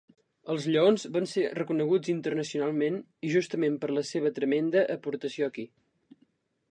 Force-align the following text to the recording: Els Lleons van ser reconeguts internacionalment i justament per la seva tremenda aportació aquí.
Els 0.51 0.63
Lleons 0.75 1.03
van 1.17 1.27
ser 1.33 1.43
reconeguts 1.57 2.09
internacionalment 2.13 2.97
i 3.29 3.33
justament 3.35 3.75
per 3.83 3.91
la 3.99 4.05
seva 4.13 4.31
tremenda 4.39 4.83
aportació 4.99 5.51
aquí. 5.53 5.67